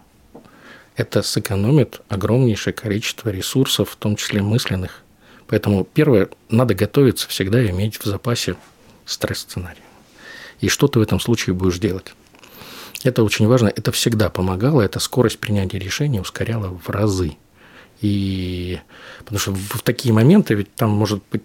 [0.95, 5.02] Это сэкономит огромнейшее количество ресурсов, в том числе мысленных.
[5.47, 8.56] Поэтому первое, надо готовиться всегда иметь в запасе
[9.06, 9.82] стресс-сценарий.
[10.62, 12.13] И что ты в этом случае будешь делать?
[13.04, 17.38] Это очень важно, это всегда помогало, это скорость принятия решений ускоряла в разы.
[18.02, 18.80] И
[19.19, 21.43] потому что в такие моменты ведь там может быть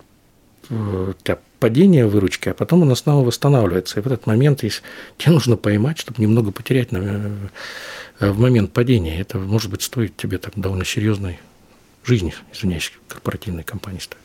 [0.70, 3.98] э, у тебя падение выручки, а потом она снова восстанавливается.
[3.98, 4.82] И в этот момент есть,
[5.18, 6.98] тебе нужно поймать, чтобы немного потерять на,
[8.20, 9.20] э, в момент падения.
[9.20, 11.38] Это может быть стоит тебе так довольно серьезной
[12.04, 14.22] жизни, извиняюсь, корпоративной компании стоит.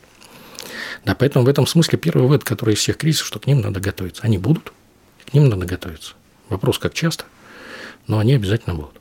[1.04, 3.80] Да, поэтому в этом смысле первый вывод, который из всех кризисов, что к ним надо
[3.80, 4.22] готовиться.
[4.22, 4.72] Они будут,
[5.26, 6.14] к ним надо готовиться.
[6.48, 7.24] Вопрос, как часто,
[8.06, 9.00] но они обязательно будут.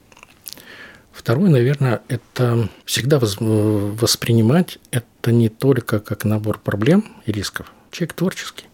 [1.11, 7.71] Второе, наверное, это всегда воспринимать это не только как набор проблем и рисков.
[7.93, 8.65] Человек творческий.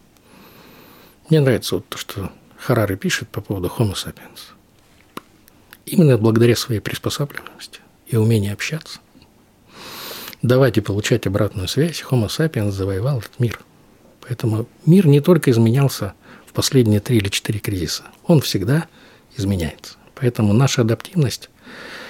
[1.30, 4.54] Мне нравится вот то, что Харари пишет по поводу Homo sapiens.
[5.86, 9.00] Именно благодаря своей приспособленности и умению общаться,
[10.42, 13.60] давать и получать обратную связь, Homo sapiens завоевал этот мир.
[14.22, 16.14] Поэтому мир не только изменялся
[16.48, 18.88] в последние три или четыре кризиса, он всегда
[19.36, 19.98] изменяется.
[20.16, 21.50] Поэтому наша адаптивность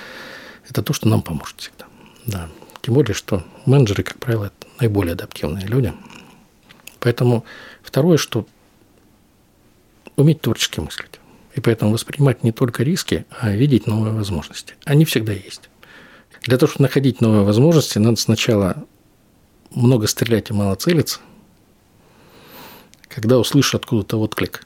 [0.70, 1.88] –это то, что нам поможет всегда.
[2.28, 2.50] Да.
[2.84, 5.92] Тем более, что менеджеры, как правило, наиболее адаптивные люди.
[7.00, 7.46] Поэтому
[7.82, 8.46] второе, что
[10.16, 11.20] уметь творчески мыслить.
[11.56, 14.76] И поэтому воспринимать не только риски, а видеть новые возможности.
[14.86, 15.70] Они всегда есть.
[16.44, 18.86] Для того, чтобы находить новые возможности, надо сначала
[19.72, 21.20] много стрелять и мало целиться.
[23.08, 24.66] Когда услышишь откуда-то отклик,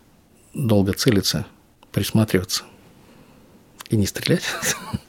[0.54, 1.46] долго целиться,
[1.92, 2.64] присматриваться
[3.90, 4.44] и не стрелять,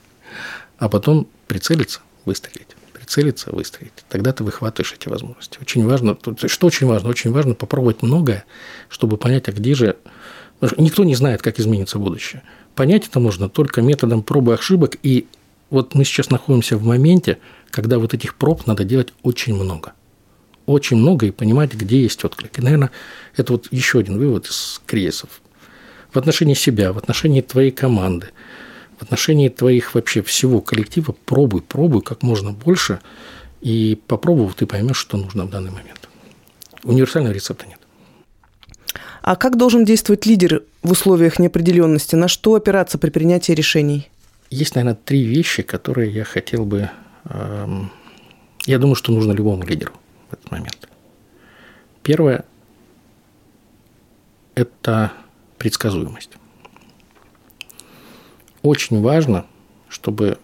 [0.77, 2.75] а потом прицелиться, выстрелить.
[3.05, 3.93] Прицелиться, выстрелить.
[4.09, 5.59] Тогда ты выхватываешь эти возможности.
[5.61, 7.09] Очень важно, что очень важно?
[7.09, 8.45] Очень важно попробовать многое,
[8.89, 9.97] чтобы понять, а где же...
[10.77, 12.41] Никто не знает, как изменится будущее.
[12.73, 14.97] Понять это можно только методом пробы и ошибок.
[15.03, 15.27] И
[15.69, 17.37] вот мы сейчас находимся в моменте,
[17.69, 19.93] когда вот этих проб надо делать очень много.
[20.65, 22.57] Очень много и понимать, где есть отклик.
[22.57, 22.89] И, наверное,
[23.35, 25.41] это вот еще один вывод из кризисов.
[26.11, 28.29] В отношении себя, в отношении твоей команды,
[28.97, 32.99] в отношении твоих вообще всего коллектива пробуй, пробуй как можно больше,
[33.61, 36.07] и попробовав, ты поймешь, что нужно в данный момент.
[36.83, 37.79] Универсального рецепта нет.
[39.21, 42.15] А как должен действовать лидер в условиях неопределенности?
[42.15, 44.09] На что опираться при принятии решений?
[44.51, 46.91] Есть, наверное, три вещи, которые я хотел бы...
[47.25, 47.91] Эм,
[48.67, 49.93] я думаю, что нужно любому лидеру
[50.29, 50.87] в этот момент.
[52.03, 52.45] Первое–
[54.55, 55.11] это
[55.57, 56.37] предсказуемость.
[58.65, 59.45] Очень важно,
[59.89, 60.39] чтобы,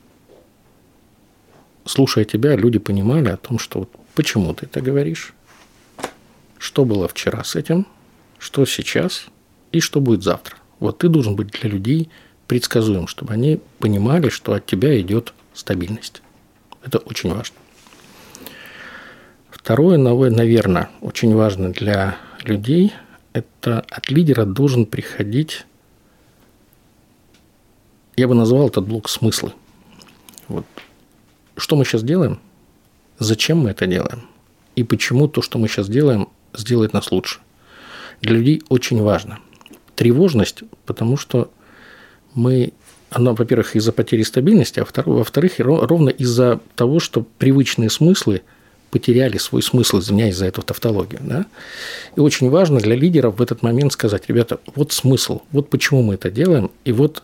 [1.85, 5.33] слушая тебя, люди понимали о том, что вот почему ты это говоришь,
[6.59, 7.87] что было вчера с этим,
[8.37, 9.25] что сейчас
[9.71, 10.55] и что будет завтра.
[10.79, 12.11] Вот ты должен быть для людей
[12.45, 16.21] предсказуем, чтобы они понимали, что от тебя идет стабильность.
[16.83, 17.55] Это очень важно.
[19.49, 22.93] Второе, наверное, очень важно для людей,
[23.33, 25.65] это от лидера должен приходить,
[28.15, 29.53] я бы назвал этот блок смыслы.
[30.47, 30.65] Вот.
[31.57, 32.39] Что мы сейчас делаем,
[33.19, 34.27] зачем мы это делаем,
[34.75, 37.39] и почему то, что мы сейчас делаем, сделает нас лучше.
[38.21, 39.39] Для людей очень важно.
[39.95, 41.51] Тревожность, потому что
[42.33, 42.73] мы
[43.11, 48.41] она, во-первых, из-за потери стабильности, а во-вторых, ровно из-за того, что привычные смыслы
[48.89, 51.19] потеряли свой смысл, извиняюсь за эту тавтологию.
[51.23, 51.45] Да?
[52.15, 56.13] И очень важно для лидеров в этот момент сказать, ребята, вот смысл, вот почему мы
[56.13, 57.21] это делаем, и вот,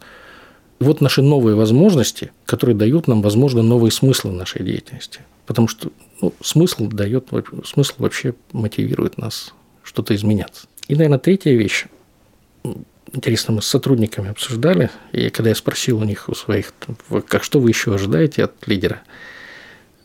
[0.80, 5.22] вот наши новые возможности, которые дают нам, возможно, новые смыслы нашей деятельности.
[5.46, 7.30] Потому что ну, смысл дает,
[7.66, 10.68] смысл вообще мотивирует нас что-то изменяться.
[10.88, 11.86] И, наверное, третья вещь.
[13.14, 16.74] Интересно, мы с сотрудниками обсуждали, и когда я спросил у них, у своих,
[17.28, 19.02] как, что вы еще ожидаете от лидера,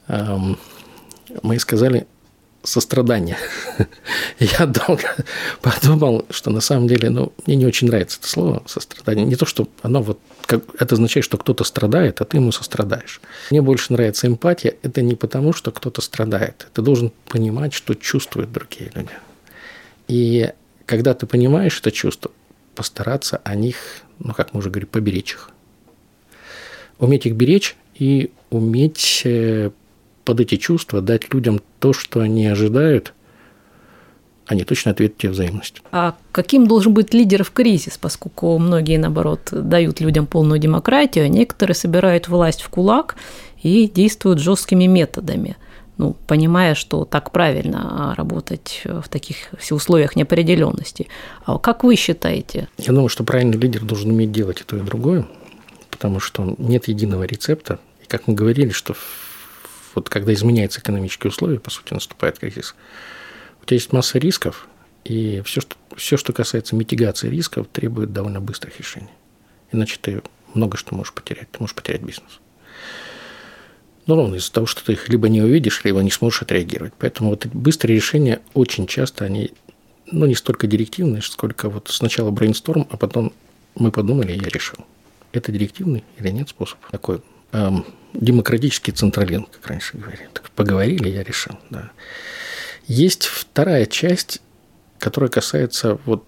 [0.09, 2.07] мы сказали
[2.63, 3.37] сострадание.
[4.39, 5.15] Я долго
[5.61, 9.25] подумал, что на самом деле, ну, мне не очень нравится это слово сострадание.
[9.25, 13.21] Не то, что оно вот, как, это означает, что кто-то страдает, а ты ему сострадаешь.
[13.51, 14.77] Мне больше нравится эмпатия.
[14.83, 16.69] Это не потому, что кто-то страдает.
[16.73, 19.11] Ты должен понимать, что чувствуют другие люди.
[20.09, 20.51] И
[20.87, 22.31] когда ты понимаешь это чувство,
[22.75, 23.77] постараться о них,
[24.19, 25.51] ну, как мы уже говорим, поберечь их.
[26.99, 29.71] Уметь их беречь и уметь э,
[30.25, 33.13] под эти чувства дать людям то, что они ожидают,
[34.47, 35.83] они точно ответят тебе взаимностью.
[35.93, 41.29] А каким должен быть лидер в кризис, поскольку многие, наоборот, дают людям полную демократию, а
[41.29, 43.17] некоторые собирают власть в кулак
[43.63, 45.57] и действуют жесткими методами–
[45.99, 49.37] ну, понимая, что так правильно работать в таких
[49.71, 51.09] условиях неопределенности.
[51.45, 52.69] А как вы считаете?
[52.79, 55.27] Я думаю, что правильный лидер должен уметь делать и то, и другое,
[55.91, 57.79] потому что нет единого рецепта.
[58.03, 58.95] И как мы говорили, что
[59.95, 62.75] вот когда изменяются экономические условия, по сути, наступает кризис,
[63.63, 64.69] у тебя есть масса рисков,
[65.05, 69.11] и все, что, все, что касается митигации рисков, требует довольно быстрых решений.
[69.73, 70.23] Иначе ты
[70.55, 71.51] много что можешь потерять.
[71.51, 72.41] Ты можешь потерять бизнес.
[74.07, 76.93] Ну, ровно из-за того, что ты их либо не увидишь, либо не сможешь отреагировать.
[76.99, 79.53] Поэтому вот быстрые решения очень часто, они,
[80.07, 83.33] ну, не столько директивные, сколько вот сначала брейнсторм, а потом
[83.77, 84.79] мы подумали, и я решил.
[85.33, 86.79] Это директивный или нет способ?
[86.91, 90.29] Такой эм, демократический централинг, как раньше говорили.
[90.33, 91.91] Так поговорили, я решил, да.
[92.87, 94.41] Есть вторая часть,
[94.99, 96.25] которая касается вот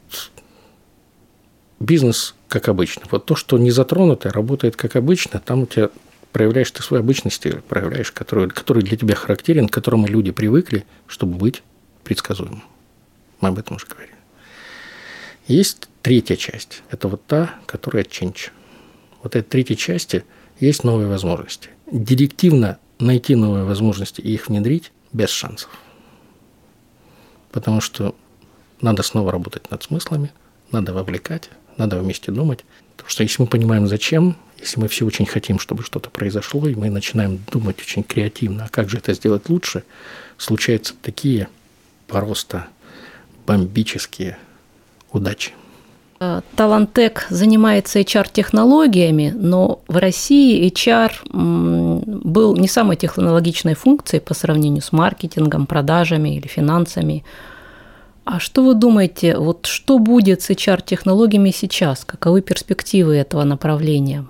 [1.81, 3.03] бизнес как обычно.
[3.11, 5.90] Вот то, что не затронуто, работает как обычно, там у тебя
[6.33, 10.85] проявляешь ты свой обычный стиль, проявляешь, который, который для тебя характерен, к которому люди привыкли,
[11.07, 11.62] чтобы быть
[12.03, 12.64] предсказуемым.
[13.40, 14.14] Мы об этом уже говорили.
[15.47, 16.83] Есть третья часть.
[16.90, 18.51] Это вот та, которая change.
[19.23, 20.25] Вот этой третьей части
[20.59, 21.70] есть новые возможности.
[21.90, 25.70] Директивно найти новые возможности и их внедрить без шансов.
[27.53, 28.14] Потому что
[28.81, 30.33] надо снова работать над смыслами,
[30.73, 32.64] надо вовлекать, надо вместе думать.
[32.97, 36.75] Потому что если мы понимаем, зачем, если мы все очень хотим, чтобы что-то произошло, и
[36.75, 39.85] мы начинаем думать очень креативно, а как же это сделать лучше,
[40.38, 41.49] случаются такие
[42.07, 42.66] просто
[43.47, 44.38] бомбические
[45.12, 45.53] удачи.
[46.25, 51.13] Э, Талантек занимается HR-технологиями, но в России HR
[52.25, 57.25] был не самой технологичной функцией по сравнению с маркетингом, продажами или финансами.
[58.25, 62.05] А что вы думаете, вот что будет с HR-технологиями сейчас?
[62.05, 64.25] Каковы перспективы этого направления?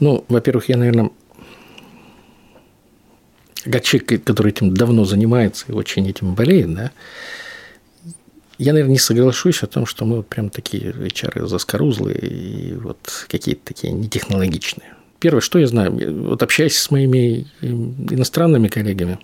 [0.00, 1.10] Ну, во-первых, я, наверное,
[3.64, 6.90] как человек, который этим давно занимается и очень этим болеет, да,
[8.58, 13.26] я, наверное, не соглашусь о том, что мы вот прям такие HR заскорузлые и вот
[13.28, 14.94] какие-то такие нетехнологичные.
[15.18, 15.92] Первое, что я знаю,
[16.24, 19.18] вот общаясь с моими иностранными коллегами,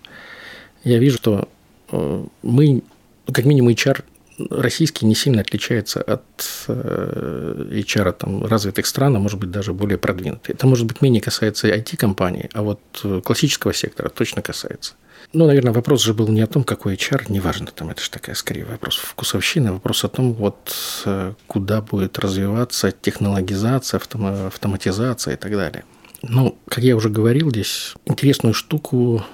[0.83, 1.49] я вижу, что
[1.93, 2.83] э, мы,
[3.27, 4.03] ну, как минимум, HR
[4.51, 6.23] российский не сильно отличается от
[6.69, 10.55] э, HR там, развитых стран, а может быть даже более продвинутый.
[10.55, 14.95] Это может быть менее касается IT-компаний, а вот э, классического сектора точно касается.
[15.33, 18.35] Ну, наверное, вопрос же был не о том, какой HR, неважно, там это же такая
[18.35, 20.75] скорее вопрос вкусовщины, а вопрос о том, вот
[21.05, 25.85] э, куда будет развиваться технологизация, автоматизация и так далее.
[26.23, 29.25] Ну, как я уже говорил, здесь интересную штуку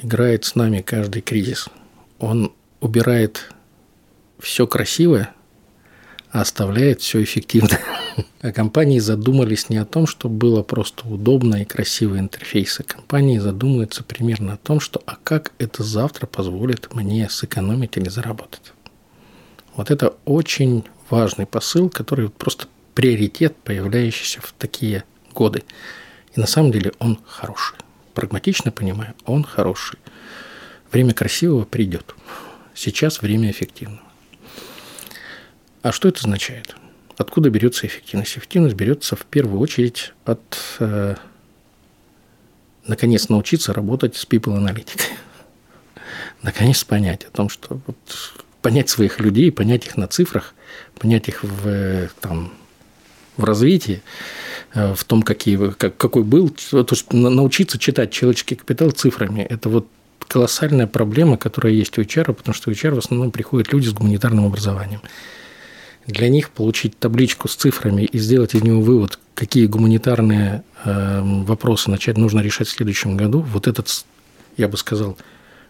[0.00, 1.68] играет с нами каждый кризис.
[2.18, 3.52] Он убирает
[4.44, 5.34] все красивое,
[6.30, 7.78] а оставляет все эффективно.
[8.42, 12.82] А компании задумались не о том, что было просто удобно и красивые интерфейсы.
[12.84, 18.74] Компании задумываются примерно о том, что а как это завтра позволит мне сэкономить или заработать.
[19.74, 25.64] Вот это очень важный посыл, который просто приоритет, появляющийся в такие годы.
[26.36, 27.78] И на самом деле он хороший.
[28.12, 29.98] Прагматично понимаю, он хороший.
[30.92, 32.14] Время красивого придет.
[32.74, 34.03] Сейчас время эффективного.
[35.84, 36.74] А что это означает?
[37.18, 38.38] Откуда берется эффективность?
[38.38, 40.40] Эффективность берется в первую очередь от,
[40.78, 41.16] э,
[42.86, 45.08] наконец, научиться работать с people аналитикой.
[46.42, 47.98] наконец понять о том, что вот,
[48.62, 50.54] понять своих людей, понять их на цифрах,
[50.98, 52.54] понять их в, там,
[53.36, 54.00] в развитии,
[54.72, 59.42] э, в том, какие, как, какой был, то есть научиться читать человеческий капитал цифрами.
[59.42, 59.86] Это вот
[60.28, 63.92] колоссальная проблема, которая есть у HR, потому что у HR в основном приходят люди с
[63.92, 65.02] гуманитарным образованием
[66.06, 71.90] для них получить табличку с цифрами и сделать из него вывод, какие гуманитарные э, вопросы
[71.90, 74.04] начать нужно решать в следующем году, вот этот,
[74.56, 75.16] я бы сказал,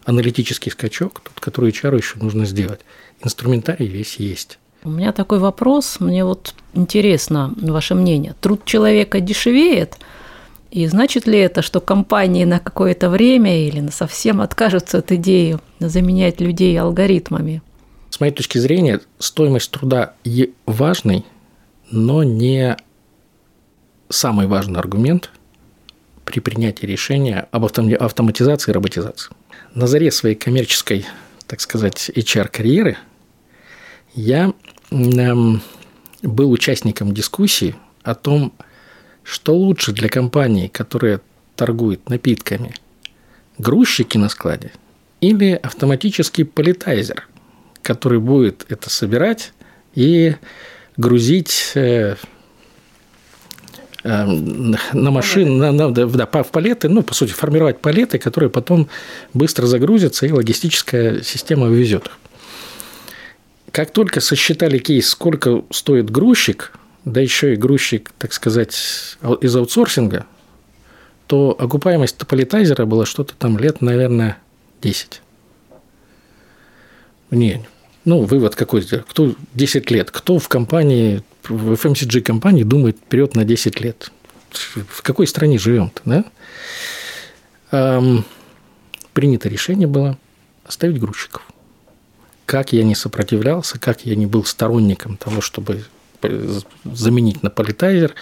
[0.04, 2.80] аналитический скачок, тот, который HR еще нужно сделать.
[3.22, 4.58] Инструментарий весь есть.
[4.82, 8.34] У меня такой вопрос, мне вот интересно ваше мнение.
[8.40, 9.96] Труд человека дешевеет,
[10.70, 15.58] и значит ли это, что компании на какое-то время или на совсем откажутся от идеи
[15.78, 17.62] заменять людей алгоритмами?
[18.14, 20.14] С моей точки зрения, стоимость труда
[20.66, 21.24] важный,
[21.90, 22.76] но не
[24.08, 25.32] самый важный аргумент
[26.24, 29.34] при принятии решения об автоматизации и роботизации.
[29.74, 31.06] На заре своей коммерческой,
[31.48, 32.98] так сказать, HR-карьеры
[34.14, 34.52] я
[34.92, 35.60] эм,
[36.22, 37.74] был участником дискуссии
[38.04, 38.52] о том,
[39.24, 41.20] что лучше для компании, которая
[41.56, 42.76] торгует напитками,
[43.58, 44.70] грузчики на складе
[45.20, 47.26] или автоматический политайзер–
[47.84, 49.52] который будет это собирать
[49.94, 50.34] и
[50.96, 52.16] грузить э,
[54.02, 58.88] э, на машин, на, на, да, в палеты, ну, по сути, формировать палеты, которые потом
[59.32, 62.18] быстро загрузятся, и логистическая система вывезет их.
[63.70, 66.72] Как только сосчитали кейс, сколько стоит грузчик,
[67.04, 68.74] да еще и грузчик, так сказать,
[69.40, 70.26] из аутсорсинга,
[71.26, 74.38] то окупаемость тополитайзера была что-то там лет, наверное,
[74.82, 75.22] 10.
[77.30, 77.66] Не,
[78.04, 78.82] Ну, вывод какой?
[78.82, 80.10] Кто 10 лет?
[80.10, 84.10] Кто в компании, в FMCG компании думает вперед на 10 лет?
[84.50, 86.24] В какой стране живем-то, да?
[87.70, 88.24] Эм,
[89.14, 90.18] принято решение было
[90.64, 91.42] оставить грузчиков.
[92.46, 95.84] Как я не сопротивлялся, как я не был сторонником того, чтобы
[96.84, 98.14] заменить на политайзер.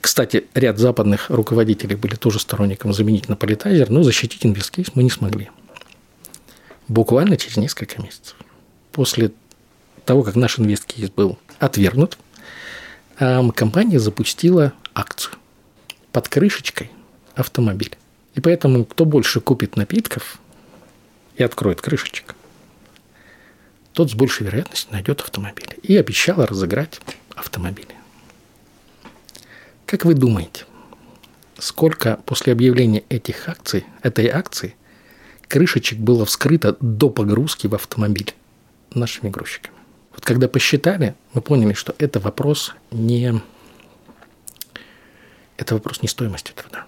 [0.00, 5.10] Кстати, ряд западных руководителей были тоже сторонником заменить на политайзер, но защитить инвесткейс мы не
[5.10, 5.50] смогли.
[6.88, 8.36] Буквально через несколько месяцев.
[8.92, 9.32] После
[10.04, 12.18] того, как наш инвесткейс был отвергнут,
[13.16, 15.34] компания запустила акцию
[16.12, 16.90] под крышечкой
[17.34, 17.96] автомобиль.
[18.34, 20.38] И поэтому, кто больше купит напитков
[21.36, 22.34] и откроет крышечек,
[23.92, 25.76] тот с большей вероятностью найдет автомобиль.
[25.82, 27.00] И обещала разыграть
[27.34, 27.94] автомобили.
[29.86, 30.64] Как вы думаете,
[31.58, 34.74] сколько после объявления этих акций, этой акции,
[35.48, 38.34] крышечек было вскрыто до погрузки в автомобиль
[38.98, 39.76] нашими грузчиками?
[40.12, 43.40] Вот когда посчитали, мы поняли, что это вопрос не...
[45.56, 46.86] Это вопрос не стоимости труда.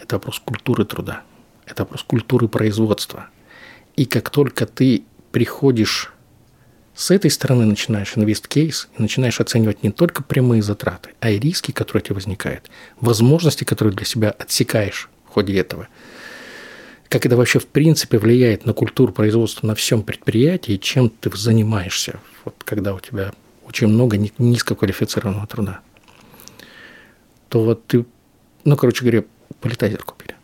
[0.00, 1.22] Это вопрос культуры труда.
[1.66, 3.28] Это вопрос культуры производства.
[3.96, 6.12] И как только ты приходишь
[6.94, 11.72] с этой стороны начинаешь инвест-кейс и начинаешь оценивать не только прямые затраты, а и риски,
[11.72, 15.88] которые тебе возникают, возможности, которые для себя отсекаешь в ходе этого.
[17.12, 22.18] Как это вообще в принципе влияет на культуру производства на всем предприятии, чем ты занимаешься,
[22.46, 23.32] вот когда у тебя
[23.68, 25.80] очень много низкоквалифицированного труда.
[27.50, 28.06] То вот ты,
[28.64, 29.24] ну, короче говоря,
[29.60, 30.34] политайзер купили.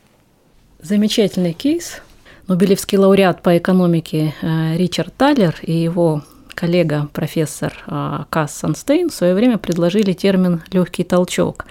[0.83, 2.03] Замечательный кейс.
[2.49, 6.23] Нобелевский лауреат по экономике э, Ричард Таллер и его
[6.55, 11.65] коллега, профессор а, Касс Санстейн, в свое время предложили термин «легкий толчок».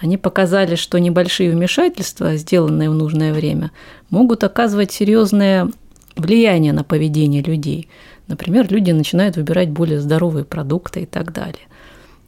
[0.00, 3.72] Они показали, что небольшие вмешательства, сделанные в нужное время,
[4.10, 5.70] могут оказывать серьезное
[6.16, 7.88] влияние на поведение людей.
[8.28, 11.62] Например, люди начинают выбирать более здоровые продукты и так далее.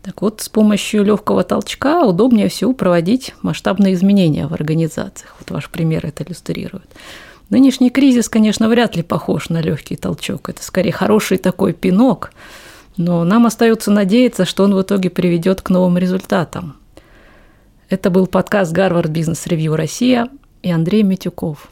[0.02, 5.36] Так вот, с помощью легкого толчка удобнее всего проводить масштабные изменения в организациях.
[5.38, 6.88] Вот ваш пример это иллюстрирует.
[7.50, 10.48] Нынешний кризис, конечно, вряд ли похож на легкий толчок.
[10.48, 12.32] Это скорее хороший такой пинок,
[12.96, 16.76] но нам остается надеяться, что он в итоге приведет к новым результатам.
[17.90, 20.28] Это был подкаст Гарвард Бизнес Ревью Россия
[20.62, 21.70] и Андрей Митюков.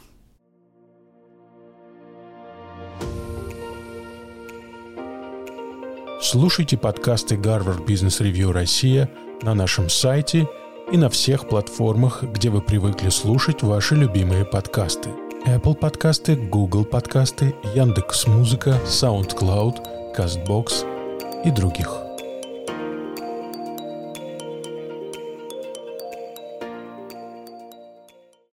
[6.21, 9.09] Слушайте подкасты Гарвард Бизнес Ревью Россия
[9.43, 10.45] на нашем сайте
[10.91, 15.11] и на всех платформах, где вы привыкли слушать ваши любимые подкасты–
[15.47, 22.08] Apple подкасты, Google подкасты, Яндекс Музыка, SoundCloud, CastBox и других.